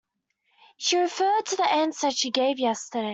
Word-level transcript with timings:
She 0.77 0.97
referred 0.97 1.45
to 1.45 1.57
the 1.57 1.71
answer 1.71 2.09
she 2.09 2.31
gave 2.31 2.57
yesterday. 2.57 3.09